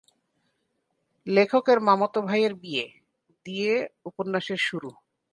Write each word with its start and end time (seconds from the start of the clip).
লেখকের 1.27 1.79
মামাতো 1.79 2.19
ভাইয়ের 2.21 2.53
বিয়ে 2.55 2.85
দিয়ে 3.45 3.71
উপন্যাসের 4.05 4.59
শুরু। 4.59 4.89